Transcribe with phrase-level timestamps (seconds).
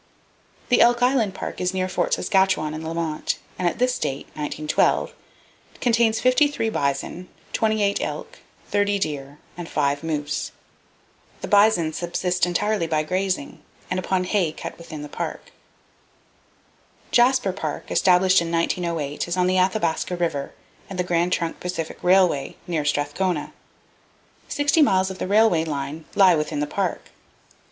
[0.69, 5.13] The Elk Island Park is near Fort Saskatchewan and Lamont, and at this date (1912)
[5.75, 8.39] it contains 53 bison, 28 elk,
[8.71, 10.53] 30 deer and 5 moose.
[11.41, 13.61] The bison subsist entirely by grazing,
[13.91, 15.51] and upon hay cut within the Park.
[17.11, 20.51] Jasper Park, established in 1908, is on the Athabasca River
[20.89, 23.53] and the Grand Trunk Pacific Railway, near Strathcona.
[24.47, 27.11] Sixty miles of the railway line lie within the Park.